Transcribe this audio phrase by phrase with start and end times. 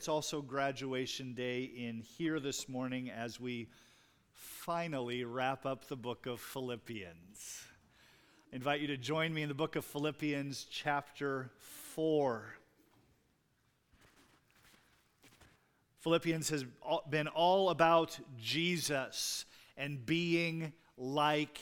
[0.00, 3.68] it's also graduation day in here this morning as we
[4.32, 7.66] finally wrap up the book of Philippians.
[8.50, 11.50] I invite you to join me in the book of Philippians, chapter
[11.92, 12.46] 4.
[15.98, 16.64] Philippians has
[17.10, 19.44] been all about Jesus
[19.76, 21.60] and being like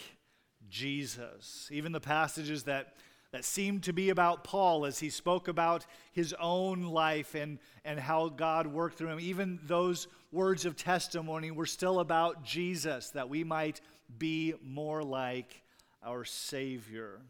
[0.71, 1.69] Jesus.
[1.73, 2.95] Even the passages that,
[3.33, 8.01] that seemed to be about Paul as he spoke about his own life and, and
[8.01, 13.29] how God worked through him, even those words of testimony were still about Jesus, that
[13.29, 13.81] we might
[14.19, 15.63] be more like
[16.03, 17.21] our Savior.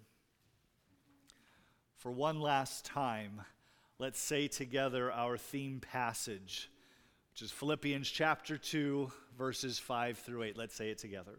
[1.97, 3.41] For one last time,
[3.99, 6.71] let's say together our theme passage,
[7.33, 10.57] which is Philippians chapter 2, verses 5 through 8.
[10.57, 11.39] Let's say it together.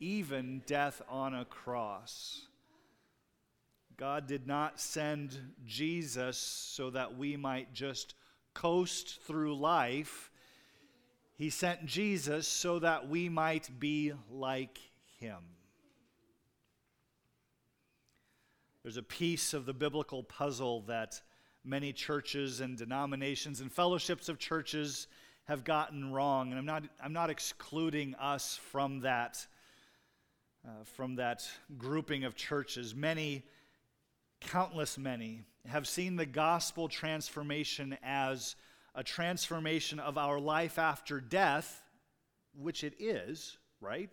[0.00, 2.42] even death on a cross.
[3.96, 8.14] God did not send Jesus so that we might just
[8.52, 10.30] coast through life.
[11.36, 14.78] He sent Jesus so that we might be like
[15.18, 15.42] him.
[18.82, 21.20] There's a piece of the biblical puzzle that
[21.64, 25.08] many churches and denominations and fellowships of churches
[25.46, 29.46] have gotten wrong, and I'm not, I'm not excluding us from that
[30.66, 32.94] uh, from that grouping of churches.
[32.94, 33.44] Many,
[34.40, 38.56] countless many, have seen the gospel transformation as
[38.94, 41.82] a transformation of our life after death,
[42.58, 44.12] which it is, right?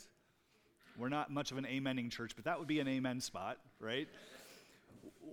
[0.98, 4.08] We're not much of an amening church, but that would be an amen spot, right?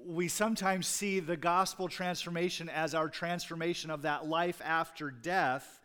[0.06, 5.80] We sometimes see the gospel transformation as our transformation of that life after death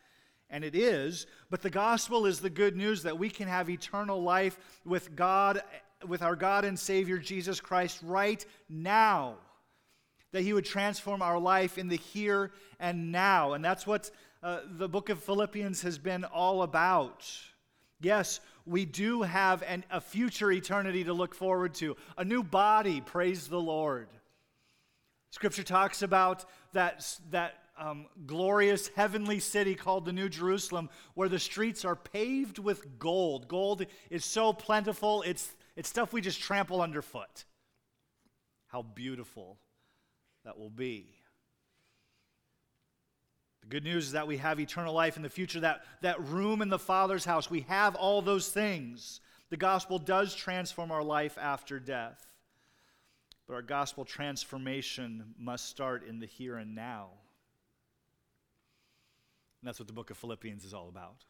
[0.49, 4.21] and it is, but the gospel is the good news that we can have eternal
[4.21, 5.61] life with God,
[6.07, 9.35] with our God and Savior Jesus Christ right now.
[10.31, 13.53] That He would transform our life in the here and now.
[13.53, 14.11] And that's what
[14.43, 17.27] uh, the book of Philippians has been all about.
[18.01, 23.01] Yes, we do have an, a future eternity to look forward to, a new body,
[23.01, 24.07] praise the Lord.
[25.31, 31.39] Scripture talks about that, that um, glorious heavenly city called the New Jerusalem, where the
[31.39, 33.47] streets are paved with gold.
[33.47, 37.45] Gold is so plentiful, it's, it's stuff we just trample underfoot.
[38.67, 39.57] How beautiful
[40.43, 41.15] that will be.
[43.61, 46.61] The good news is that we have eternal life in the future, that, that room
[46.61, 47.49] in the Father's house.
[47.49, 49.21] We have all those things.
[49.49, 52.23] The gospel does transform our life after death.
[53.47, 57.09] But our gospel transformation must start in the here and now.
[59.65, 61.25] And that's what the book of Philippians is all about.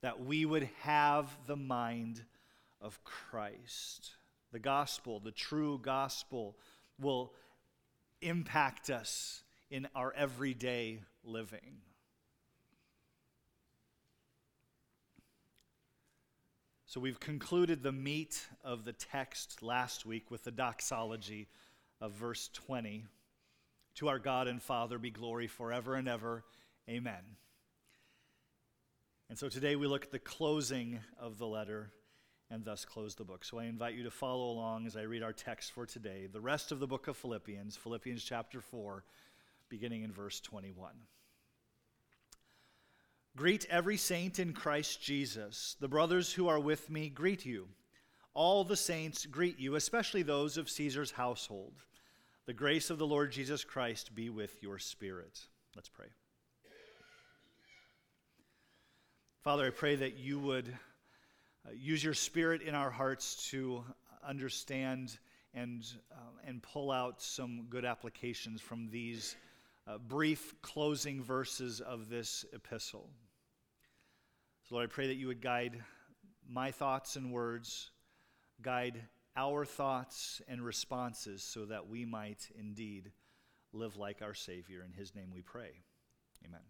[0.00, 2.24] That we would have the mind
[2.80, 4.12] of Christ.
[4.50, 6.56] The gospel, the true gospel,
[6.98, 7.34] will
[8.22, 11.82] impact us in our everyday living.
[16.86, 21.46] So we've concluded the meat of the text last week with the doxology
[22.00, 23.04] of verse 20.
[23.96, 26.42] To our God and Father be glory forever and ever.
[26.88, 27.36] Amen.
[29.30, 31.92] And so today we look at the closing of the letter
[32.50, 33.44] and thus close the book.
[33.44, 36.40] So I invite you to follow along as I read our text for today, the
[36.40, 39.04] rest of the book of Philippians, Philippians chapter 4,
[39.68, 40.90] beginning in verse 21.
[43.36, 45.76] Greet every saint in Christ Jesus.
[45.78, 47.68] The brothers who are with me greet you.
[48.34, 51.74] All the saints greet you, especially those of Caesar's household.
[52.46, 55.46] The grace of the Lord Jesus Christ be with your spirit.
[55.76, 56.08] Let's pray.
[59.42, 63.82] Father, I pray that you would uh, use your spirit in our hearts to
[64.22, 65.16] understand
[65.54, 65.82] and,
[66.12, 69.36] uh, and pull out some good applications from these
[69.86, 73.08] uh, brief closing verses of this epistle.
[74.68, 75.82] So, Lord, I pray that you would guide
[76.46, 77.92] my thoughts and words,
[78.60, 79.00] guide
[79.36, 83.10] our thoughts and responses so that we might indeed
[83.72, 84.84] live like our Savior.
[84.84, 85.70] In his name we pray.
[86.44, 86.60] Amen.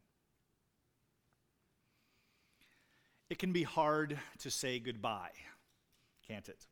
[3.30, 5.30] It can be hard to say goodbye,
[6.26, 6.66] can't it?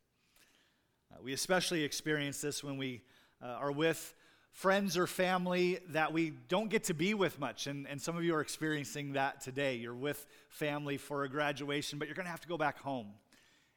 [1.12, 3.02] Uh, we especially experience this when we
[3.40, 4.12] uh, are with
[4.50, 7.69] friends or family that we don't get to be with much.
[7.69, 9.76] And, and some of you are experiencing that today.
[9.76, 13.12] You're with family for a graduation, but you're going to have to go back home.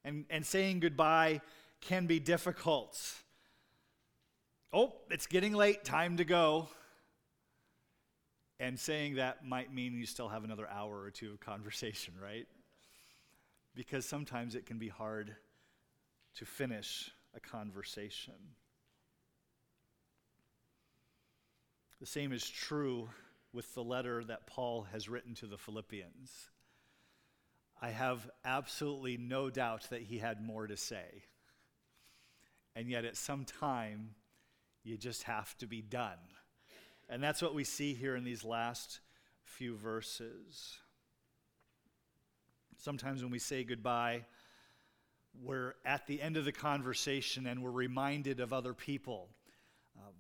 [0.04, 1.42] And, and saying goodbye
[1.82, 3.00] can be difficult.
[4.74, 6.68] Oh, it's getting late, time to go.
[8.60, 12.48] And saying that might mean you still have another hour or two of conversation, right?
[13.76, 15.36] Because sometimes it can be hard
[16.36, 18.34] to finish a conversation.
[22.00, 23.10] The same is true
[23.54, 26.50] with the letter that Paul has written to the Philippians.
[27.82, 31.24] I have absolutely no doubt that he had more to say.
[32.76, 34.16] And yet, at some time,
[34.84, 36.18] you just have to be done.
[37.10, 39.00] And that's what we see here in these last
[39.44, 40.78] few verses.
[42.82, 44.26] Sometimes when we say goodbye,
[45.40, 49.30] we're at the end of the conversation and we're reminded of other people.
[49.96, 50.16] Um,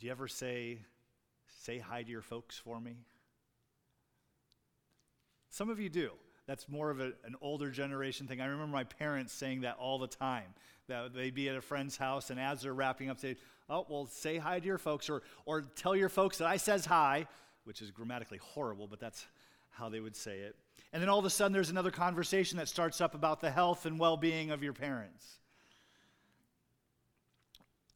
[0.00, 0.78] do you ever say,
[1.62, 2.96] say hi to your folks for me?
[5.50, 6.10] Some of you do.
[6.48, 8.40] That's more of a, an older generation thing.
[8.40, 10.52] I remember my parents saying that all the time.
[10.88, 13.36] That they'd be at a friend's house, and as they're wrapping up, say,
[13.70, 16.84] "Oh, well, say hi to your folks, or or tell your folks that I says
[16.84, 17.26] hi,"
[17.62, 19.24] which is grammatically horrible, but that's
[19.76, 20.56] how they would say it.
[20.92, 23.86] And then all of a sudden, there's another conversation that starts up about the health
[23.86, 25.38] and well-being of your parents.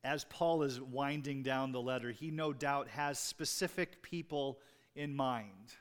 [0.05, 4.59] As Paul is winding down the letter, he no doubt has specific people
[4.95, 5.75] in mind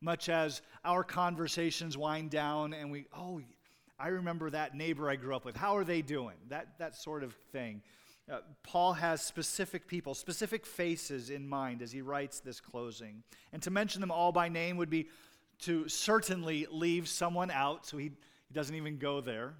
[0.00, 3.40] much as our conversations wind down and we, oh,
[3.98, 5.56] I remember that neighbor I grew up with.
[5.56, 6.36] How are they doing?
[6.48, 7.82] That, that sort of thing.
[8.30, 13.22] Uh, Paul has specific people, specific faces in mind as he writes this closing.
[13.52, 15.08] And to mention them all by name would be
[15.60, 19.54] to certainly leave someone out, so he, he doesn't even go there.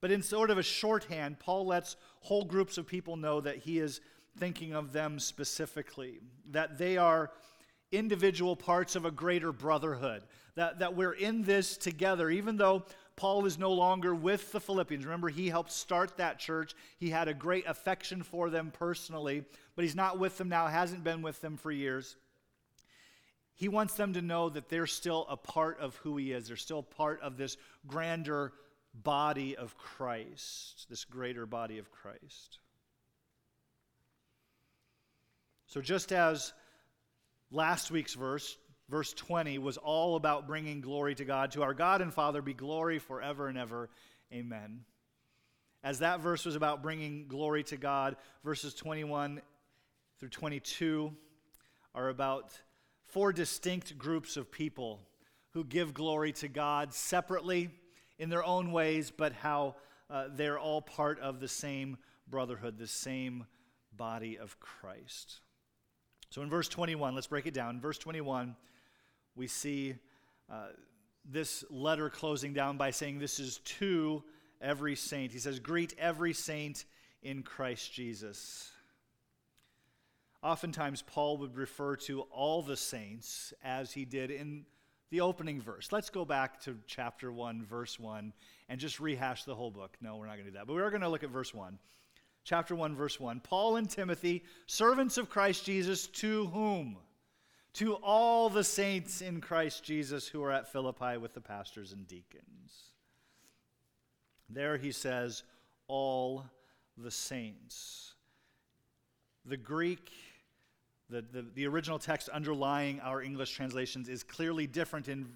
[0.00, 3.78] But in sort of a shorthand, Paul lets whole groups of people know that he
[3.78, 4.00] is
[4.38, 6.20] thinking of them specifically,
[6.50, 7.30] that they are
[7.90, 10.22] individual parts of a greater brotherhood.
[10.56, 12.84] That, that we're in this together, even though
[13.16, 15.04] Paul is no longer with the Philippians.
[15.04, 16.74] Remember, he helped start that church.
[16.98, 19.44] He had a great affection for them personally,
[19.76, 22.16] but he's not with them now, hasn't been with them for years.
[23.54, 26.48] He wants them to know that they're still a part of who he is.
[26.48, 27.56] They're still part of this
[27.86, 28.52] grander
[28.94, 32.58] body of Christ, this greater body of Christ.
[35.66, 36.52] So, just as
[37.54, 38.58] Last week's verse,
[38.88, 41.52] verse 20, was all about bringing glory to God.
[41.52, 43.90] To our God and Father be glory forever and ever.
[44.32, 44.80] Amen.
[45.84, 49.40] As that verse was about bringing glory to God, verses 21
[50.18, 51.12] through 22
[51.94, 52.58] are about
[53.14, 55.00] four distinct groups of people
[55.52, 57.70] who give glory to God separately
[58.18, 59.76] in their own ways, but how
[60.10, 61.96] uh, they're all part of the same
[62.26, 63.46] brotherhood, the same
[63.96, 65.38] body of Christ.
[66.30, 67.76] So in verse 21, let's break it down.
[67.76, 68.56] In verse 21,
[69.36, 69.94] we see
[70.52, 70.70] uh,
[71.24, 74.24] this letter closing down by saying, This is to
[74.60, 75.30] every saint.
[75.30, 76.84] He says, Greet every saint
[77.22, 78.72] in Christ Jesus.
[80.44, 84.66] Oftentimes, Paul would refer to all the saints as he did in
[85.10, 85.90] the opening verse.
[85.90, 88.32] Let's go back to chapter 1, verse 1,
[88.68, 89.96] and just rehash the whole book.
[90.00, 90.66] No, we're not going to do that.
[90.66, 91.78] But we're going to look at verse 1
[92.44, 96.98] chapter 1 verse 1 paul and timothy servants of christ jesus to whom
[97.72, 102.06] to all the saints in christ jesus who are at philippi with the pastors and
[102.06, 102.92] deacons
[104.50, 105.42] there he says
[105.88, 106.44] all
[106.98, 108.14] the saints
[109.46, 110.12] the greek
[111.14, 115.28] the, the, the original text underlying our english translations is clearly different in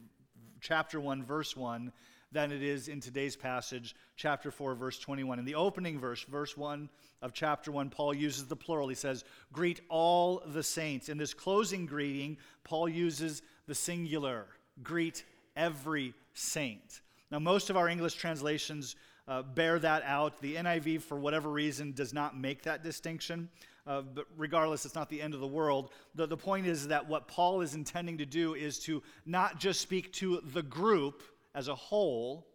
[0.61, 1.93] chapter 1 verse 1
[2.31, 5.39] than it is in today's passage, chapter 4, verse 21.
[5.39, 6.91] In the opening verse, verse 1
[7.23, 8.89] of chapter 1, Paul uses the plural.
[8.89, 11.09] He says, Greet all the saints.
[11.09, 14.45] In this closing greeting, Paul uses the singular,
[14.83, 15.25] greet
[15.57, 17.01] every saint.
[17.31, 20.41] Now, most of our English translations uh, bear that out.
[20.41, 23.49] The NIV, for whatever reason, does not make that distinction.
[23.89, 25.91] Uh, but regardless, it's not the end of the world.
[26.15, 29.81] The, the point is that what Paul is intending to do is to not just
[29.81, 31.23] speak to the group,
[31.55, 32.47] as a whole,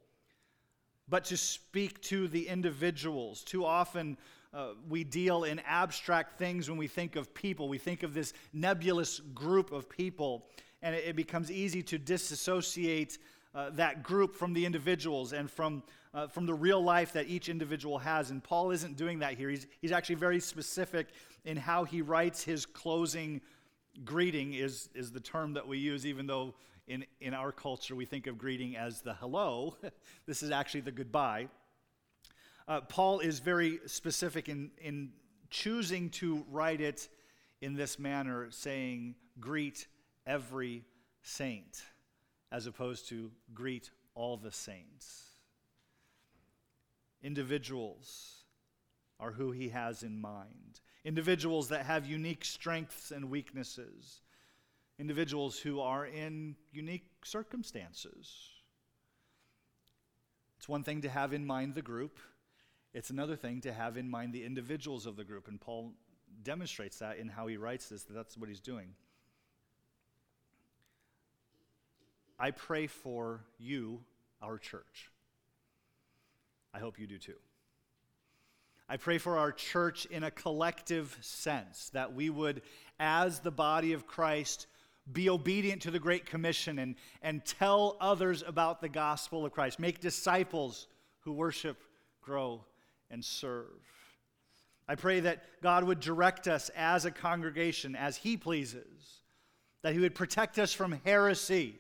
[1.10, 3.44] but to speak to the individuals.
[3.44, 4.18] Too often,
[4.54, 7.68] uh, we deal in abstract things when we think of people.
[7.68, 10.46] We think of this nebulous group of people,
[10.82, 13.18] and it, it becomes easy to disassociate
[13.54, 15.84] uh, that group from the individuals and from,
[16.14, 18.32] uh, from the real life that each individual has.
[18.32, 19.50] And Paul isn't doing that here.
[19.50, 21.08] He's, he's actually very specific
[21.46, 23.42] in how he writes his closing
[24.06, 26.54] greeting, is, is the term that we use, even though
[26.88, 29.76] in, in our culture, we think of greeting as the hello.
[30.26, 31.48] this is actually the goodbye.
[32.68, 35.12] Uh, Paul is very specific in, in
[35.50, 37.08] choosing to write it
[37.62, 39.88] in this manner, saying, Greet
[40.26, 40.84] every
[41.22, 41.84] saint,
[42.52, 45.33] as opposed to greet all the saints.
[47.24, 48.44] Individuals
[49.20, 50.82] are who he has in mind.
[51.06, 54.22] Individuals that have unique strengths and weaknesses.
[55.00, 58.50] Individuals who are in unique circumstances.
[60.58, 62.20] It's one thing to have in mind the group,
[62.94, 65.48] it's another thing to have in mind the individuals of the group.
[65.48, 65.94] And Paul
[66.44, 68.90] demonstrates that in how he writes this, that that's what he's doing.
[72.40, 74.02] I pray for you,
[74.42, 75.10] our church.
[76.74, 77.38] I hope you do too.
[78.90, 82.62] I pray for our church in a collective sense, that we would,
[83.00, 84.68] as the body of Christ,
[85.12, 89.80] be obedient to the Great Commission and, and tell others about the gospel of Christ.
[89.80, 90.88] Make disciples
[91.22, 91.78] who worship,
[92.22, 92.64] grow,
[93.10, 93.68] and serve.
[94.88, 99.22] I pray that God would direct us as a congregation as He pleases,
[99.82, 101.76] that He would protect us from heresy,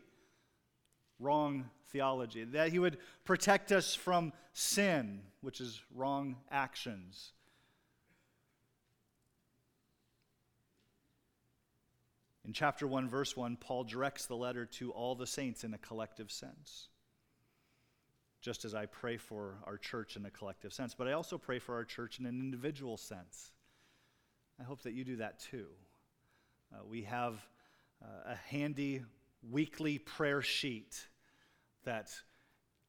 [1.20, 7.32] wrong theology, that He would protect us from sin, which is wrong actions.
[12.46, 15.78] In chapter 1, verse 1, Paul directs the letter to all the saints in a
[15.78, 16.90] collective sense
[18.44, 21.60] just as I pray for our church in a collective sense, but I also pray
[21.60, 23.54] for our church in an individual sense.
[24.60, 25.68] I hope that you do that too.
[26.74, 27.36] Uh, we have
[28.04, 29.02] uh, a handy
[29.50, 31.08] weekly prayer sheet
[31.86, 32.10] that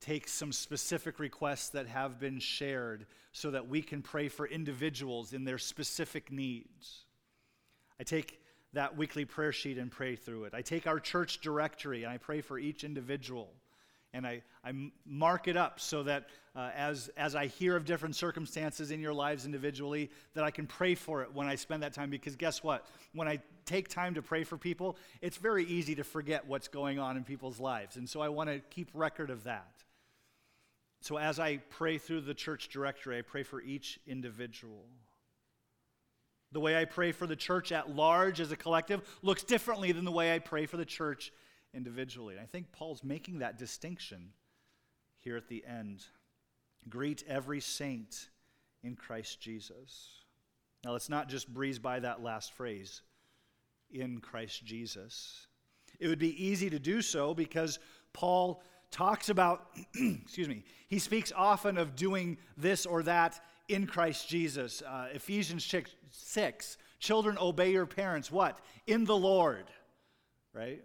[0.01, 5.33] takes some specific requests that have been shared so that we can pray for individuals
[5.33, 7.05] in their specific needs.
[7.99, 8.41] I take
[8.75, 10.55] that weekly prayer sheet and pray through it.
[10.55, 13.55] I take our church directory and I pray for each individual
[14.15, 14.73] and I, I
[15.05, 19.13] mark it up so that uh, as, as I hear of different circumstances in your
[19.13, 22.11] lives individually, that I can pray for it when I spend that time.
[22.11, 22.87] Because guess what?
[23.13, 27.01] When I take time to pray for people, it's very easy to forget what's going
[27.01, 27.97] on in people's lives.
[27.97, 29.83] And so I want to keep record of that.
[31.01, 34.87] So as I pray through the church directory, I pray for each individual.
[36.53, 40.05] The way I pray for the church at large as a collective looks differently than
[40.05, 41.33] the way I pray for the church
[41.75, 42.35] individually.
[42.35, 44.31] And I think Paul's making that distinction
[45.19, 46.05] here at the end.
[46.89, 48.29] Greet every saint
[48.83, 50.11] in Christ Jesus.
[50.85, 53.01] Now, let's not just breeze by that last phrase,
[53.91, 55.47] in Christ Jesus.
[55.99, 57.79] It would be easy to do so because
[58.13, 64.29] Paul talks about, excuse me, he speaks often of doing this or that in Christ
[64.29, 64.83] Jesus.
[64.83, 65.73] Uh, Ephesians
[66.11, 68.31] 6, children, obey your parents.
[68.31, 68.59] What?
[68.87, 69.67] In the Lord,
[70.53, 70.85] right?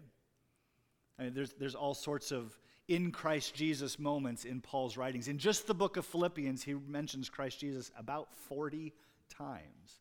[1.19, 2.57] I mean, there's, there's all sorts of
[2.87, 5.27] in Christ Jesus moments in Paul's writings.
[5.27, 8.93] In just the book of Philippians, he mentions Christ Jesus about 40
[9.29, 9.99] times.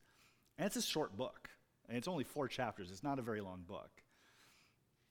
[0.56, 1.50] And it's a short book,
[1.88, 2.90] and it's only four chapters.
[2.90, 3.90] It's not a very long book.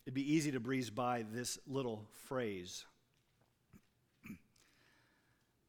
[0.05, 2.85] It'd be easy to breeze by this little phrase.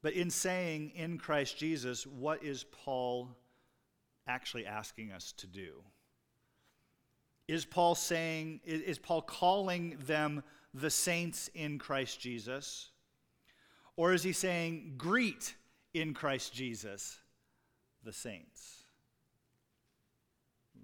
[0.01, 3.35] But in saying in Christ Jesus, what is Paul
[4.27, 5.83] actually asking us to do?
[7.49, 12.91] Is Paul saying, is Paul calling them the saints in Christ Jesus?
[13.95, 15.55] Or is he saying, greet
[15.95, 17.17] in Christ Jesus
[18.03, 18.83] the saints?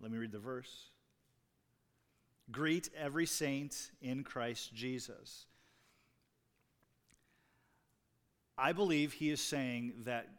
[0.01, 0.89] Let me read the verse.
[2.51, 5.45] Greet every saint in Christ Jesus.
[8.57, 10.29] I believe he is saying that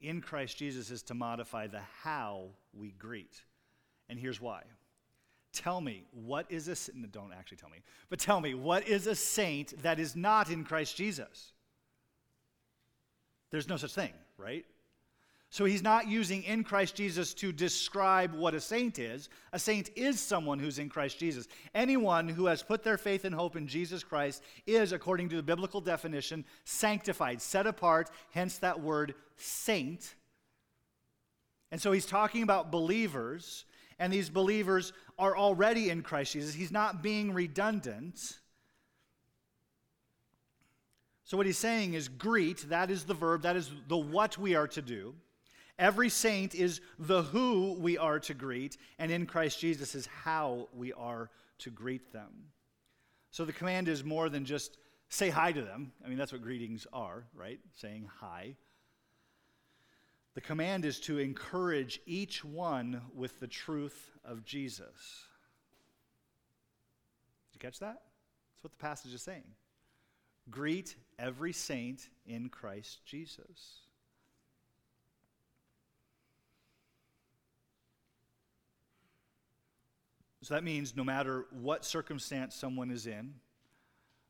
[0.00, 3.42] in Christ Jesus is to modify the how we greet.
[4.08, 4.62] And here's why.
[5.56, 7.78] Tell me, what is a no, don't actually tell me,
[8.10, 11.52] but tell me, what is a saint that is not in Christ Jesus?
[13.50, 14.66] There's no such thing, right?
[15.48, 19.30] So he's not using in Christ Jesus to describe what a saint is.
[19.54, 21.48] A saint is someone who's in Christ Jesus.
[21.74, 25.42] Anyone who has put their faith and hope in Jesus Christ is, according to the
[25.42, 30.16] biblical definition, sanctified, set apart, hence that word saint.
[31.72, 33.64] And so he's talking about believers
[33.98, 36.54] and these believers are already in Christ Jesus.
[36.54, 38.38] He's not being redundant.
[41.24, 44.54] So, what he's saying is greet, that is the verb, that is the what we
[44.54, 45.14] are to do.
[45.78, 50.68] Every saint is the who we are to greet, and in Christ Jesus is how
[50.74, 52.30] we are to greet them.
[53.30, 55.92] So, the command is more than just say hi to them.
[56.04, 57.60] I mean, that's what greetings are, right?
[57.74, 58.54] Saying hi.
[60.36, 65.24] The command is to encourage each one with the truth of Jesus.
[67.50, 68.02] Did you catch that?
[68.52, 69.44] That's what the passage is saying.
[70.50, 73.78] Greet every saint in Christ Jesus.
[80.42, 83.36] So that means no matter what circumstance someone is in,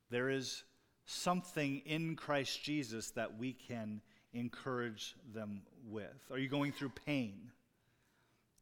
[0.09, 0.63] there is
[1.05, 3.99] something in Christ Jesus that we can
[4.33, 6.31] encourage them with.
[6.31, 7.51] Are you going through pain?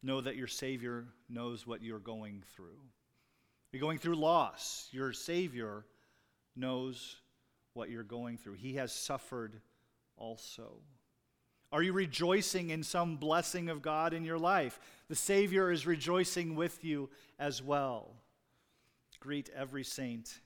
[0.02, 2.66] Know that your Savior knows what you're going through.
[2.66, 4.88] Are you going through loss?
[4.92, 5.84] Your Savior
[6.54, 7.16] knows
[7.74, 8.54] what you're going through.
[8.54, 9.60] He has suffered
[10.16, 10.78] also.
[11.72, 14.78] Are you rejoicing in some blessing of God in your life?
[15.08, 18.14] The Savior is rejoicing with you as well.
[19.20, 20.40] Greet every saint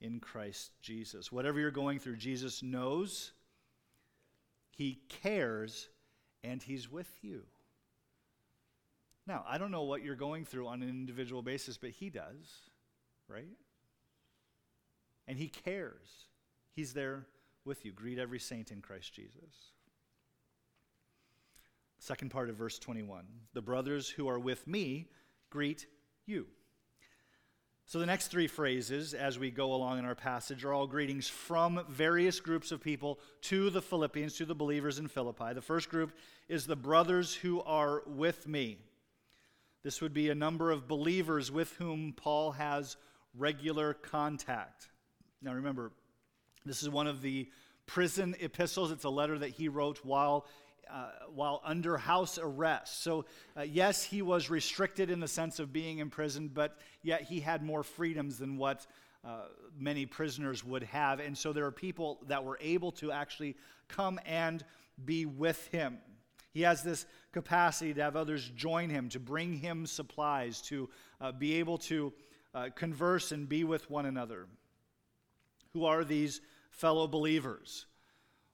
[0.00, 1.30] in Christ Jesus.
[1.30, 3.32] Whatever you're going through, Jesus knows,
[4.80, 5.90] He cares,
[6.42, 7.42] and He's with you.
[9.26, 12.70] Now, I don't know what you're going through on an individual basis, but He does,
[13.28, 13.58] right?
[15.28, 16.24] And He cares.
[16.72, 17.26] He's there
[17.66, 17.92] with you.
[17.92, 19.74] Greet every saint in Christ Jesus.
[21.98, 25.10] Second part of verse 21 The brothers who are with me
[25.50, 25.84] greet
[26.24, 26.46] you.
[27.90, 31.26] So, the next three phrases as we go along in our passage are all greetings
[31.26, 35.54] from various groups of people to the Philippians, to the believers in Philippi.
[35.54, 36.12] The first group
[36.48, 38.78] is the brothers who are with me.
[39.82, 42.96] This would be a number of believers with whom Paul has
[43.36, 44.86] regular contact.
[45.42, 45.90] Now, remember,
[46.64, 47.48] this is one of the
[47.86, 48.92] prison epistles.
[48.92, 50.46] It's a letter that he wrote while
[50.92, 53.02] uh, while under house arrest.
[53.02, 53.24] So,
[53.56, 57.62] uh, yes, he was restricted in the sense of being imprisoned, but yet he had
[57.62, 58.86] more freedoms than what
[59.24, 59.42] uh,
[59.78, 61.20] many prisoners would have.
[61.20, 63.56] And so there are people that were able to actually
[63.88, 64.64] come and
[65.04, 65.98] be with him.
[66.52, 70.88] He has this capacity to have others join him, to bring him supplies, to
[71.20, 72.12] uh, be able to
[72.54, 74.46] uh, converse and be with one another.
[75.72, 77.86] Who are these fellow believers?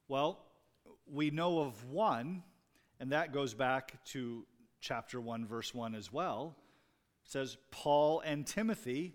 [0.09, 0.46] Well,
[1.13, 2.43] we know of one,
[3.01, 4.45] and that goes back to
[4.81, 6.57] chapter 1, verse 1 as well.
[7.25, 9.15] It says, Paul and Timothy,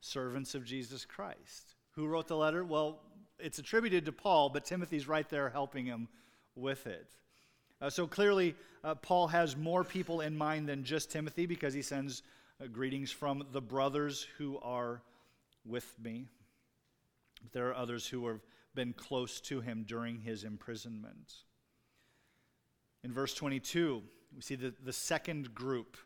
[0.00, 1.74] servants of Jesus Christ.
[1.92, 2.64] Who wrote the letter?
[2.64, 3.00] Well,
[3.38, 6.08] it's attributed to Paul, but Timothy's right there helping him
[6.54, 7.10] with it.
[7.80, 11.82] Uh, so clearly, uh, Paul has more people in mind than just Timothy because he
[11.82, 12.22] sends
[12.60, 15.00] uh, greetings from the brothers who are
[15.64, 16.26] with me.
[17.52, 18.40] There are others who are
[18.74, 21.34] been close to him during his imprisonment.
[23.04, 24.02] In verse 22,
[24.34, 25.96] we see the, the second group.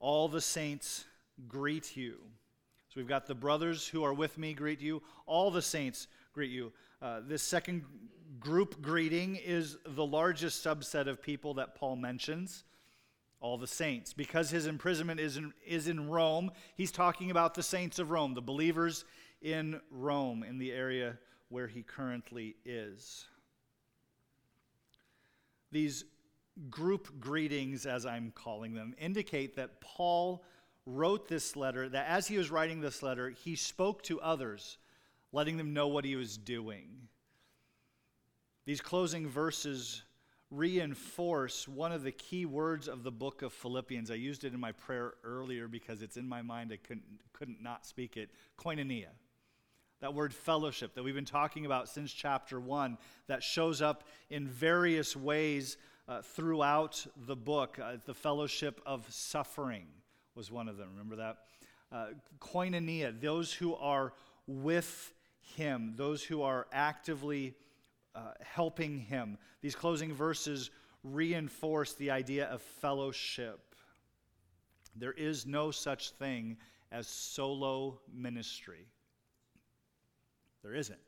[0.00, 1.04] All the saints
[1.46, 2.18] greet you.
[2.88, 5.02] So we've got the brothers who are with me greet you.
[5.26, 6.72] All the saints greet you.
[7.02, 7.84] Uh, this second
[8.40, 12.64] group greeting is the largest subset of people that Paul mentions.
[13.40, 14.12] All the saints.
[14.12, 18.34] Because his imprisonment is in, is in Rome, he's talking about the saints of Rome,
[18.34, 19.04] the believers
[19.42, 23.26] in Rome, in the area where he currently is.
[25.70, 26.04] These
[26.70, 30.44] group greetings, as I'm calling them, indicate that Paul
[30.86, 34.78] wrote this letter, that as he was writing this letter, he spoke to others,
[35.32, 37.08] letting them know what he was doing.
[38.64, 40.02] These closing verses
[40.50, 44.10] reinforce one of the key words of the book of Philippians.
[44.10, 46.70] I used it in my prayer earlier because it's in my mind.
[46.72, 48.30] I couldn't, couldn't not speak it.
[48.58, 49.08] Koinonia
[50.00, 54.46] that word fellowship that we've been talking about since chapter 1, that shows up in
[54.46, 55.76] various ways
[56.08, 57.78] uh, throughout the book.
[57.82, 59.86] Uh, the fellowship of suffering
[60.34, 60.88] was one of them.
[60.92, 61.38] Remember that?
[61.90, 62.06] Uh,
[62.38, 64.12] koinonia, those who are
[64.46, 65.12] with
[65.56, 67.54] him, those who are actively
[68.14, 69.36] uh, helping him.
[69.62, 70.70] These closing verses
[71.02, 73.74] reinforce the idea of fellowship.
[74.94, 76.56] There is no such thing
[76.90, 78.86] as solo ministry.
[80.62, 80.98] There isn't.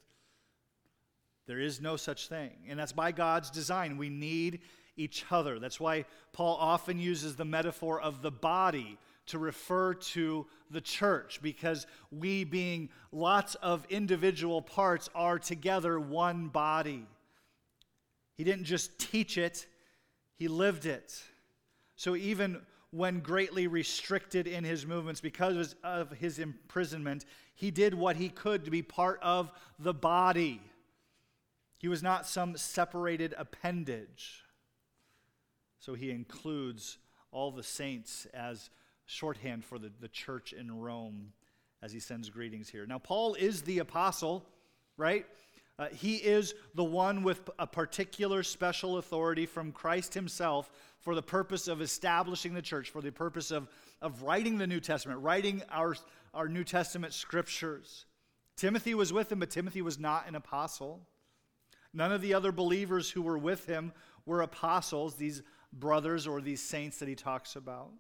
[1.46, 2.52] There is no such thing.
[2.68, 3.96] And that's by God's design.
[3.96, 4.60] We need
[4.96, 5.58] each other.
[5.58, 11.40] That's why Paul often uses the metaphor of the body to refer to the church,
[11.40, 17.06] because we, being lots of individual parts, are together one body.
[18.36, 19.66] He didn't just teach it,
[20.36, 21.22] he lived it.
[21.96, 27.24] So even when greatly restricted in his movements because of his imprisonment,
[27.60, 30.62] he did what he could to be part of the body.
[31.76, 34.44] He was not some separated appendage.
[35.78, 36.96] So he includes
[37.30, 38.70] all the saints as
[39.04, 41.34] shorthand for the, the church in Rome
[41.82, 42.86] as he sends greetings here.
[42.86, 44.46] Now, Paul is the apostle,
[44.96, 45.26] right?
[45.78, 51.22] Uh, he is the one with a particular special authority from Christ himself for the
[51.22, 53.68] purpose of establishing the church, for the purpose of,
[54.00, 55.94] of writing the New Testament, writing our,
[56.34, 58.06] our New Testament scriptures.
[58.56, 61.06] Timothy was with him, but Timothy was not an apostle.
[61.92, 63.92] None of the other believers who were with him
[64.26, 67.90] were apostles, these brothers or these saints that he talks about.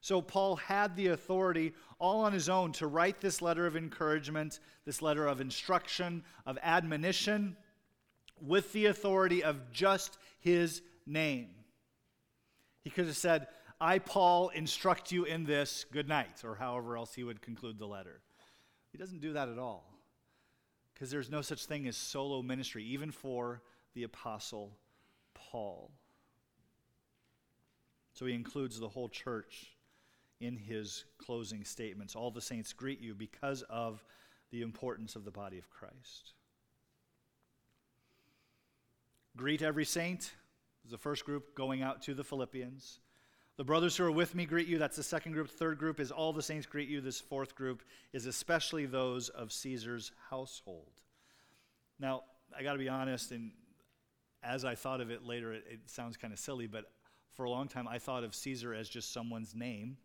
[0.00, 4.60] So Paul had the authority all on his own to write this letter of encouragement,
[4.84, 7.56] this letter of instruction, of admonition,
[8.40, 11.48] with the authority of just his name.
[12.82, 13.46] He could have said,
[13.80, 17.86] I, Paul, instruct you in this, good night, or however else he would conclude the
[17.86, 18.20] letter.
[18.92, 19.90] He doesn't do that at all.
[20.92, 23.62] Because there's no such thing as solo ministry, even for
[23.94, 24.76] the Apostle
[25.34, 25.90] Paul.
[28.12, 29.74] So he includes the whole church
[30.40, 32.14] in his closing statements.
[32.14, 34.04] All the saints greet you because of
[34.50, 36.34] the importance of the body of Christ.
[39.36, 40.32] Greet every saint
[40.84, 43.00] is the first group going out to the Philippians.
[43.56, 44.78] The brothers who are with me greet you.
[44.78, 45.48] That's the second group.
[45.48, 47.00] Third group is all the saints greet you.
[47.00, 50.90] This fourth group is especially those of Caesar's household.
[52.00, 52.22] Now,
[52.56, 53.52] I got to be honest, and
[54.42, 56.90] as I thought of it later, it, it sounds kind of silly, but
[57.32, 59.96] for a long time I thought of Caesar as just someone's name.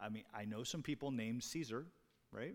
[0.00, 1.86] I mean, I know some people named Caesar,
[2.32, 2.54] right?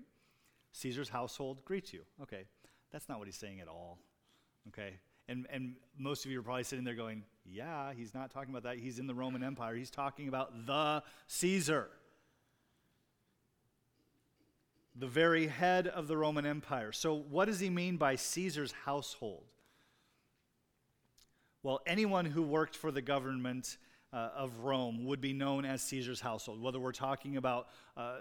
[0.73, 2.01] Caesar's household greets you.
[2.21, 2.45] Okay,
[2.91, 3.99] that's not what he's saying at all.
[4.69, 4.93] Okay,
[5.27, 8.63] and, and most of you are probably sitting there going, yeah, he's not talking about
[8.63, 8.77] that.
[8.77, 9.75] He's in the Roman Empire.
[9.75, 11.89] He's talking about the Caesar,
[14.95, 16.91] the very head of the Roman Empire.
[16.91, 19.43] So, what does he mean by Caesar's household?
[21.63, 23.77] Well, anyone who worked for the government
[24.13, 28.17] uh, of Rome would be known as Caesar's household, whether we're talking about uh,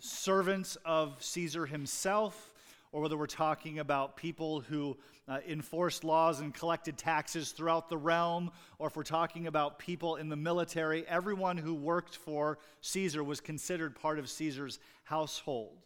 [0.00, 2.52] servants of Caesar himself
[2.92, 4.96] or whether we're talking about people who
[5.28, 10.16] uh, enforced laws and collected taxes throughout the realm, or if we're talking about people
[10.16, 15.76] in the military, everyone who worked for Caesar was considered part of Caesar's household.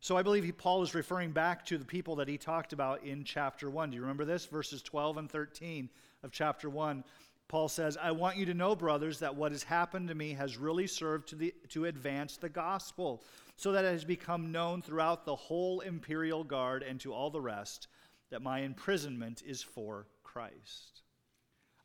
[0.00, 3.04] So I believe he, Paul is referring back to the people that he talked about
[3.04, 3.90] in chapter 1.
[3.90, 4.46] Do you remember this?
[4.46, 5.88] Verses 12 and 13
[6.24, 7.04] of chapter 1.
[7.46, 10.56] Paul says, I want you to know, brothers, that what has happened to me has
[10.56, 13.22] really served to, the, to advance the gospel
[13.62, 17.40] so that it has become known throughout the whole imperial guard and to all the
[17.40, 17.86] rest
[18.32, 21.02] that my imprisonment is for Christ.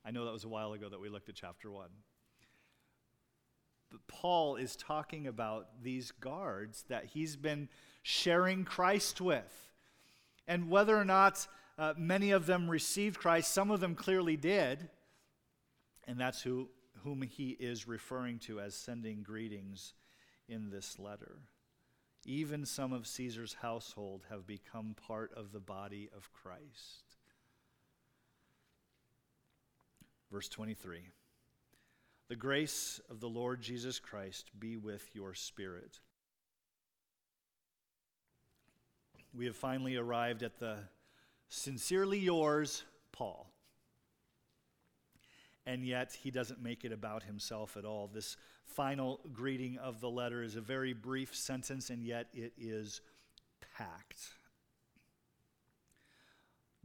[0.03, 1.87] I know that was a while ago that we looked at chapter 1.
[3.91, 7.69] But Paul is talking about these guards that he's been
[8.01, 9.69] sharing Christ with.
[10.47, 11.45] And whether or not
[11.77, 14.89] uh, many of them received Christ, some of them clearly did.
[16.07, 16.69] And that's who,
[17.03, 19.93] whom he is referring to as sending greetings
[20.49, 21.37] in this letter.
[22.27, 27.15] Even some of Caesar's household have become part of the body of Christ.
[30.31, 30.99] Verse 23
[32.27, 35.99] The grace of the Lord Jesus Christ be with your spirit.
[39.33, 40.77] We have finally arrived at the
[41.47, 43.49] sincerely yours, Paul
[45.67, 48.09] and yet he doesn't make it about himself at all.
[48.11, 48.37] This
[48.67, 53.01] final greeting of the letter is a very brief sentence, and yet it is
[53.77, 54.19] packed.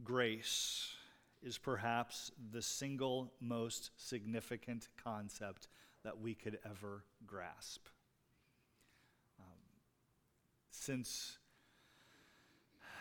[0.03, 0.93] Grace
[1.41, 5.67] is perhaps the single most significant concept
[6.03, 7.85] that we could ever grasp.
[9.39, 9.45] Um,
[10.71, 11.37] since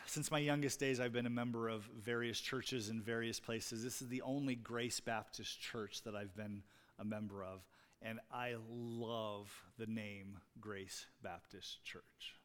[0.06, 3.82] since my youngest days, I've been a member of various churches in various places.
[3.82, 6.62] This is the only Grace Baptist church that I've been
[6.98, 7.66] a member of,
[8.04, 12.36] and I love the name Grace Baptist Church.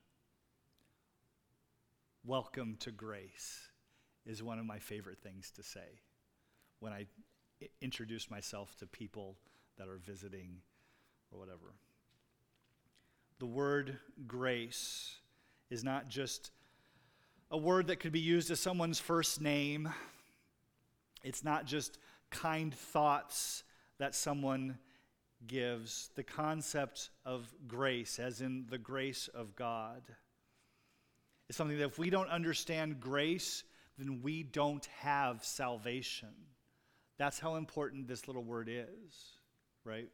[2.23, 3.69] Welcome to Grace
[4.25, 6.01] is one of my favorite things to say
[6.79, 7.07] when I
[7.81, 9.37] introduce myself to people
[9.77, 10.57] that are visiting
[11.31, 11.73] or whatever.
[13.39, 15.15] The word grace
[15.71, 16.51] is not just
[17.49, 19.91] a word that could be used as someone's first name.
[21.23, 21.97] It's not just
[22.29, 23.63] kind thoughts
[23.97, 24.77] that someone
[25.47, 26.09] gives.
[26.15, 30.01] The concept of grace, as in the grace of God,
[31.49, 33.63] is something that if we don't understand grace,
[33.97, 36.29] then we don't have salvation.
[37.17, 39.39] That's how important this little word is,
[39.83, 40.09] right?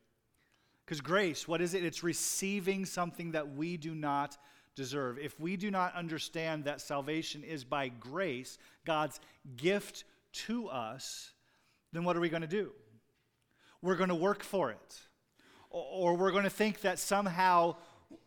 [0.85, 1.83] Because grace, what is it?
[1.83, 4.37] It's receiving something that we do not
[4.75, 5.17] deserve.
[5.19, 9.19] If we do not understand that salvation is by grace, God's
[9.55, 11.31] gift to us,
[11.91, 12.71] then what are we going to do?
[13.81, 14.99] We're going to work for it.
[15.73, 17.75] Or we're going to think that somehow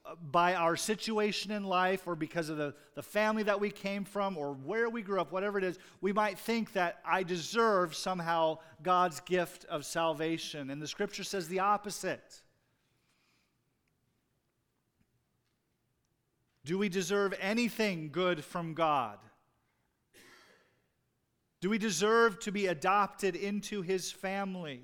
[0.04, 4.04] uh, by our situation in life or because of the, the family that we came
[4.04, 7.94] from or where we grew up, whatever it is, we might think that I deserve
[7.94, 10.70] somehow God's gift of salvation.
[10.70, 12.42] And the scripture says the opposite.
[16.64, 19.18] Do we deserve anything good from God?
[21.60, 24.82] Do we deserve to be adopted into his family?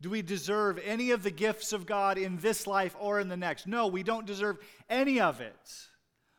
[0.00, 3.36] Do we deserve any of the gifts of God in this life or in the
[3.36, 3.66] next?
[3.66, 5.88] No, we don't deserve any of it.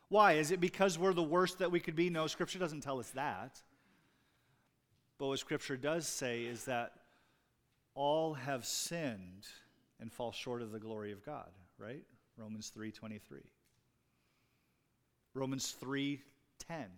[0.09, 0.33] Why?
[0.33, 2.09] Is it because we're the worst that we could be?
[2.09, 3.61] No, Scripture doesn't tell us that.
[5.17, 6.93] But what Scripture does say is that
[7.95, 9.47] all have sinned
[9.99, 12.03] and fall short of the glory of God, right?
[12.37, 13.49] Romans 3:23.
[15.33, 16.91] Romans 3:10.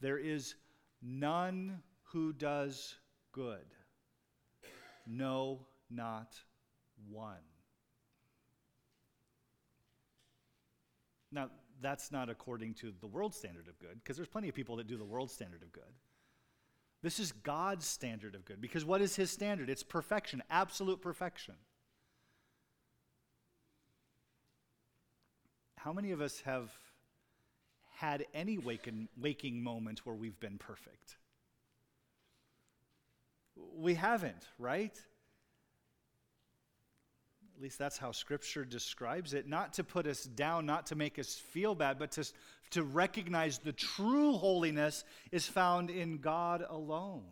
[0.00, 0.56] There is
[1.02, 2.96] none who does
[3.32, 3.75] good.
[5.06, 6.34] No, not
[7.10, 7.36] one.
[11.30, 14.76] Now, that's not according to the world standard of good, because there's plenty of people
[14.76, 15.82] that do the world standard of good.
[17.02, 19.68] This is God's standard of good, because what is His standard?
[19.68, 21.54] It's perfection, absolute perfection.
[25.76, 26.70] How many of us have
[27.96, 31.16] had any waking, waking moment where we've been perfect?
[33.76, 34.98] We haven't, right?
[37.56, 39.48] At least that's how Scripture describes it.
[39.48, 42.30] Not to put us down, not to make us feel bad, but to,
[42.70, 47.24] to recognize the true holiness is found in God alone.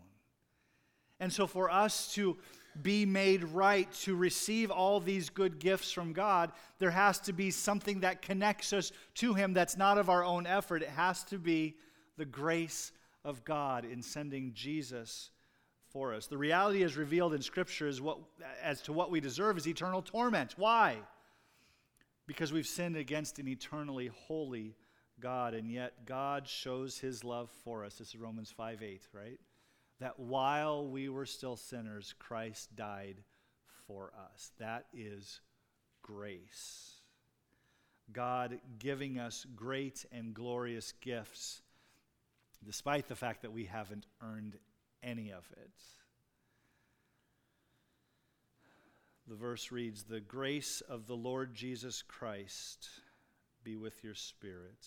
[1.21, 2.39] And so, for us to
[2.83, 7.51] be made right, to receive all these good gifts from God, there has to be
[7.51, 10.83] something that connects us to Him that's not of our own effort.
[10.83, 11.77] It has to be
[12.17, 12.93] the grace
[13.25, 15.31] of God in sending Jesus
[15.95, 16.27] for us.
[16.27, 18.19] The reality is revealed in Scripture is what,
[18.63, 20.55] as to what we deserve is eternal torment.
[20.59, 20.99] Why?
[22.27, 24.75] Because we've sinned against an eternally holy
[25.21, 27.95] God, and yet God shows his love for us.
[27.95, 29.39] This is Romans 5 8, right?
[30.01, 33.23] That while we were still sinners, Christ died
[33.87, 34.51] for us.
[34.59, 35.41] That is
[36.03, 36.91] grace.
[38.13, 41.63] God giving us great and glorious gifts,
[42.65, 44.59] despite the fact that we haven't earned
[45.05, 45.71] any of it.
[49.27, 52.89] The verse reads The grace of the Lord Jesus Christ
[53.63, 54.87] be with your spirit.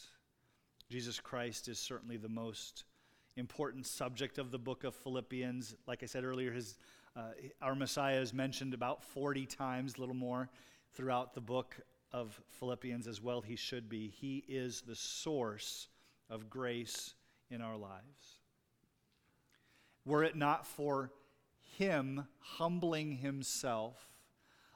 [0.90, 2.84] Jesus Christ is certainly the most
[3.36, 5.76] important subject of the book of Philippians.
[5.88, 6.78] Like I said earlier, his,
[7.16, 10.50] uh, our Messiah is mentioned about 40 times, a little more,
[10.94, 11.76] throughout the book
[12.12, 13.42] of Philippians as well.
[13.42, 14.10] He should be.
[14.10, 15.88] He is the source
[16.30, 17.16] of grace
[17.50, 18.37] in our lives.
[20.08, 21.12] Were it not for
[21.78, 24.08] him humbling himself,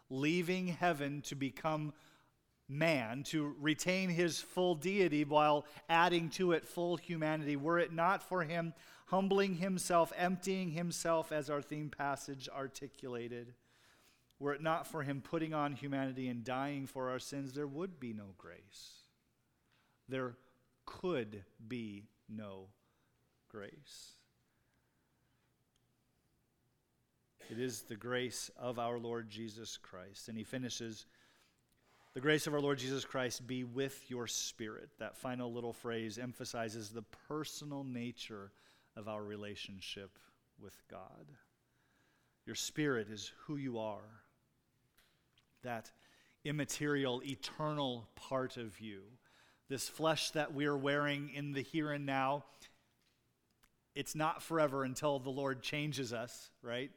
[0.10, 1.94] leaving heaven to become
[2.68, 8.22] man, to retain his full deity while adding to it full humanity, were it not
[8.22, 8.74] for him
[9.06, 13.54] humbling himself, emptying himself, as our theme passage articulated,
[14.38, 18.02] were it not for him putting on humanity and dying for our sins, there would
[18.02, 19.06] be no grace.
[20.10, 20.36] There
[20.86, 22.68] could be no
[23.48, 24.18] grace.
[27.52, 30.30] It is the grace of our Lord Jesus Christ.
[30.30, 31.06] And he finishes,
[32.14, 34.88] the grace of our Lord Jesus Christ be with your spirit.
[35.00, 38.54] That final little phrase emphasizes the personal nature
[38.96, 40.18] of our relationship
[40.64, 41.28] with God.
[42.46, 44.24] Your spirit is who you are,
[45.64, 45.92] that
[46.46, 49.02] immaterial, eternal part of you.
[49.68, 52.46] This flesh that we're wearing in the here and now,
[53.94, 56.92] it's not forever until the Lord changes us, right?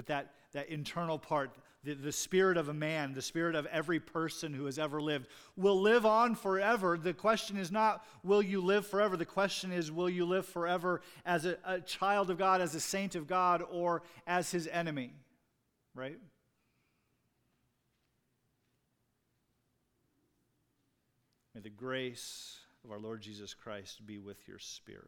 [0.00, 1.50] But that, that internal part,
[1.84, 5.28] the, the spirit of a man, the spirit of every person who has ever lived,
[5.58, 6.96] will live on forever.
[6.96, 9.18] The question is not, will you live forever?
[9.18, 12.80] The question is, will you live forever as a, a child of God, as a
[12.80, 15.12] saint of God, or as his enemy?
[15.94, 16.16] Right?
[21.54, 25.04] May the grace of our Lord Jesus Christ be with your spirit.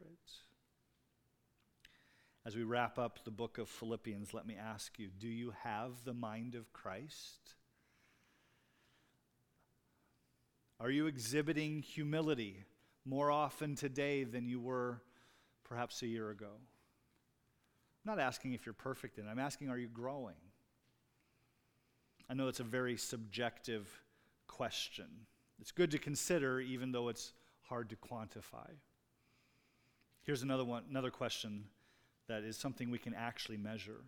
[2.44, 5.92] As we wrap up the book of Philippians, let me ask you do you have
[6.04, 7.54] the mind of Christ?
[10.80, 12.64] Are you exhibiting humility
[13.04, 15.00] more often today than you were
[15.62, 16.50] perhaps a year ago?
[16.50, 20.34] I'm not asking if you're perfect in it, I'm asking are you growing?
[22.28, 23.88] I know it's a very subjective
[24.48, 25.06] question.
[25.60, 27.34] It's good to consider, even though it's
[27.68, 28.68] hard to quantify.
[30.24, 31.66] Here's another one, another question
[32.32, 34.00] that is something we can actually measure.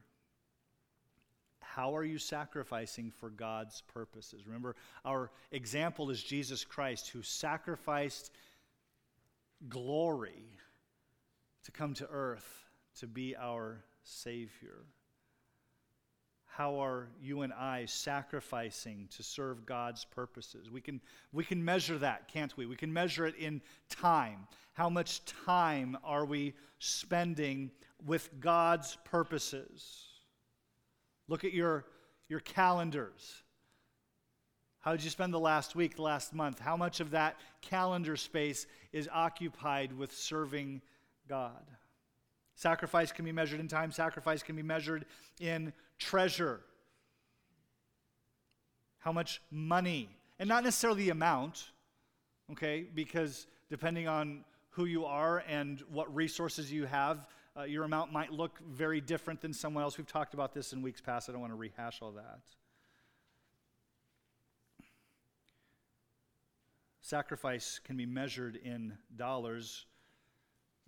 [1.60, 4.46] How are you sacrificing for God's purposes?
[4.46, 8.30] Remember, our example is Jesus Christ, who sacrificed
[9.68, 10.46] glory
[11.64, 12.64] to come to earth
[13.00, 14.84] to be our Savior.
[16.56, 20.70] How are you and I sacrificing to serve God's purposes?
[20.70, 21.00] We can,
[21.32, 22.66] we can measure that, can't we?
[22.66, 24.46] We can measure it in time.
[24.74, 27.72] How much time are we spending
[28.06, 30.04] with God's purposes?
[31.26, 31.86] Look at your
[32.28, 33.42] your calendars.
[34.80, 36.58] How did you spend the last week, the last month?
[36.58, 40.82] How much of that calendar space is occupied with serving
[41.28, 41.64] God?
[42.54, 45.06] Sacrifice can be measured in time, sacrifice can be measured
[45.40, 46.60] in treasure.
[48.98, 51.70] How much money, and not necessarily the amount,
[52.52, 58.12] okay, because depending on who you are and what resources you have, uh, your amount
[58.12, 59.96] might look very different than someone else.
[59.96, 61.28] We've talked about this in weeks past.
[61.28, 62.40] I don't want to rehash all that.
[67.00, 69.84] Sacrifice can be measured in dollars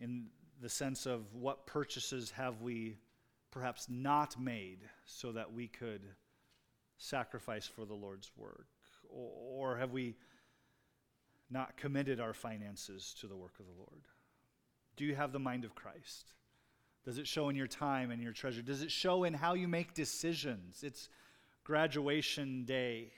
[0.00, 0.26] in
[0.60, 2.96] the sense of what purchases have we
[3.50, 6.02] perhaps not made so that we could
[6.98, 8.66] sacrifice for the Lord's work?
[9.08, 10.16] Or, have we
[11.50, 14.02] not committed our finances to the work of the Lord?
[14.96, 16.32] Do you have the mind of Christ?
[17.04, 18.62] Does it show in your time and your treasure?
[18.62, 20.82] Does it show in how you make decisions?
[20.82, 21.08] It's
[21.62, 23.12] graduation day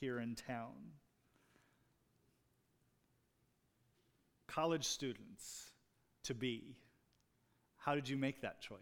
[0.00, 0.92] here in town.
[4.56, 5.70] college students
[6.22, 6.78] to be,
[7.76, 8.78] how did you make that choice?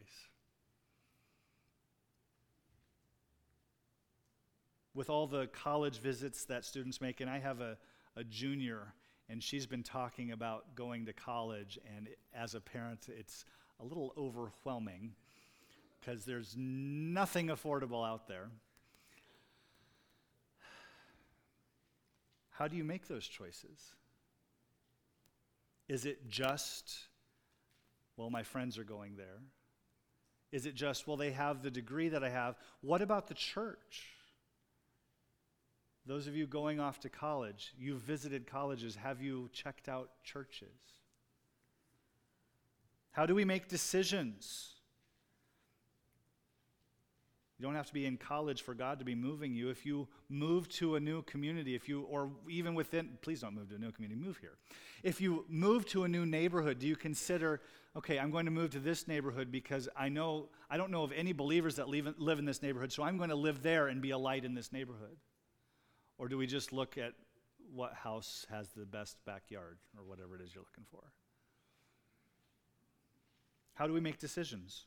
[4.94, 7.76] With all the college visits that students make, and I have a,
[8.16, 8.94] a junior,
[9.28, 13.44] and she's been talking about going to college, and as a parent, it's
[13.80, 15.12] a little overwhelming
[16.00, 18.48] because there's nothing affordable out there.
[22.50, 23.94] How do you make those choices?
[25.88, 26.94] Is it just,
[28.16, 29.40] well, my friends are going there?
[30.52, 32.54] Is it just, well, they have the degree that I have?
[32.80, 34.13] What about the church?
[36.06, 38.96] Those of you going off to college, you've visited colleges.
[38.96, 40.68] Have you checked out churches?
[43.12, 44.74] How do we make decisions?
[47.58, 49.70] You don't have to be in college for God to be moving you.
[49.70, 53.68] If you move to a new community, if you, or even within, please don't move
[53.70, 54.58] to a new community, move here.
[55.02, 57.60] If you move to a new neighborhood, do you consider,
[57.96, 61.12] okay, I'm going to move to this neighborhood because I know, I don't know of
[61.12, 64.10] any believers that live, in this neighborhood, so I'm going to live there and be
[64.10, 65.16] a light in this neighborhood?
[66.18, 67.12] Or do we just look at
[67.72, 71.02] what house has the best backyard or whatever it is you're looking for?
[73.74, 74.86] How do we make decisions?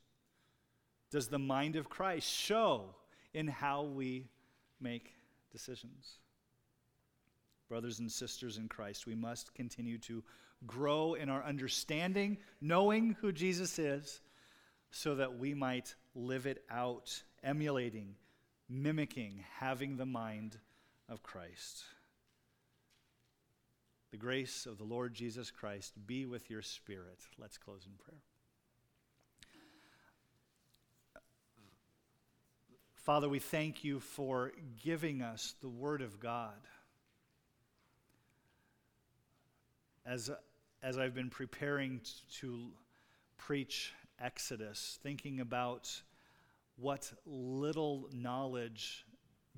[1.10, 2.96] does the mind of Christ show
[3.34, 4.28] in how we
[4.80, 5.14] make
[5.52, 6.20] decisions?
[7.70, 10.24] Brothers and sisters in Christ, we must continue to
[10.66, 14.22] grow in our understanding, knowing who Jesus is,
[14.92, 18.16] so that we might live it out, emulating,
[18.70, 20.58] mimicking, having the mind
[21.10, 21.84] of Christ.
[24.12, 27.20] The grace of the Lord Jesus Christ be with your spirit.
[27.38, 28.22] Let's close in prayer.
[33.08, 34.52] Father, we thank you for
[34.84, 36.60] giving us the Word of God.
[40.06, 40.30] As,
[40.84, 42.02] as I've been preparing
[42.40, 42.68] to
[43.38, 45.90] preach Exodus, thinking about
[46.76, 49.06] what little knowledge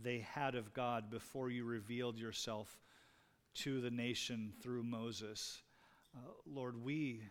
[0.03, 2.79] they had of God before you revealed yourself
[3.55, 5.61] to the nation through Moses.
[6.15, 7.21] Uh, Lord, we,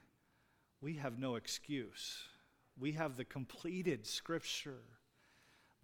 [0.81, 2.19] we have no excuse.
[2.79, 4.83] We have the completed scripture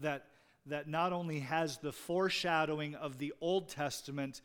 [0.00, 0.26] that,
[0.66, 4.42] that not only has the foreshadowing of the Old Testament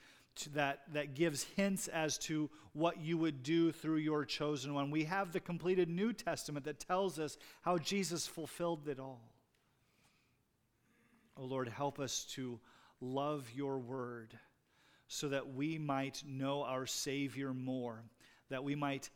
[0.53, 5.03] that, that gives hints as to what you would do through your chosen one, we
[5.03, 9.28] have the completed New Testament that tells us how Jesus fulfilled it all.
[11.39, 12.59] Oh Lord, help us to
[12.99, 14.37] love your word
[15.07, 18.03] so that we might know our Savior more,
[18.49, 19.09] that we might,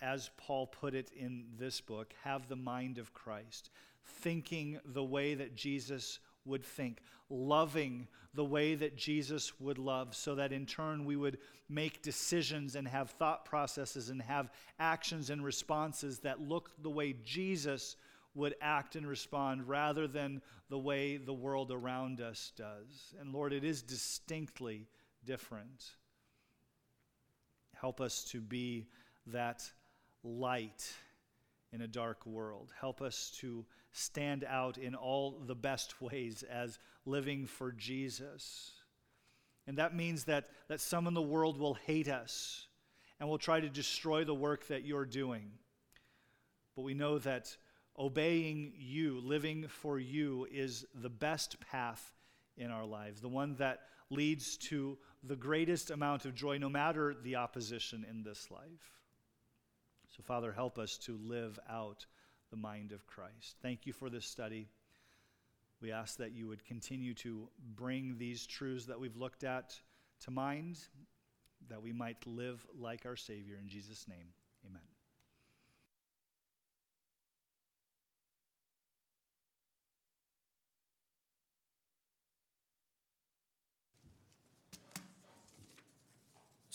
[0.00, 3.70] as Paul put it in this book, have the mind of Christ,
[4.04, 10.36] thinking the way that Jesus would think, loving the way that Jesus would love, so
[10.36, 15.44] that in turn we would make decisions and have thought processes and have actions and
[15.44, 17.96] responses that look the way Jesus
[18.34, 23.14] would act and respond rather than the way the world around us does.
[23.20, 24.86] And Lord, it is distinctly
[25.24, 25.84] different.
[27.74, 28.86] Help us to be
[29.26, 29.68] that
[30.22, 30.92] light
[31.72, 32.72] in a dark world.
[32.78, 38.72] Help us to stand out in all the best ways as living for Jesus.
[39.66, 42.66] And that means that, that some in the world will hate us
[43.18, 45.50] and will try to destroy the work that you're doing.
[46.74, 47.56] But we know that
[48.00, 52.12] obeying you, living for you, is the best path
[52.56, 57.14] in our lives, the one that leads to the greatest amount of joy, no matter
[57.22, 59.00] the opposition in this life.
[60.16, 62.06] So, Father, help us to live out
[62.50, 63.56] the mind of Christ.
[63.62, 64.68] Thank you for this study.
[65.80, 69.78] We ask that you would continue to bring these truths that we've looked at
[70.24, 70.78] to mind,
[71.68, 73.56] that we might live like our Savior.
[73.60, 74.26] In Jesus' name,
[74.66, 74.89] amen.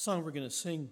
[0.06, 0.84] Song we're going to sing